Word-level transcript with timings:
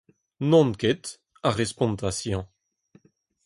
N’on 0.49 0.69
ket, 0.81 1.03
a 1.47 1.49
respontas-eñ. 1.59 2.43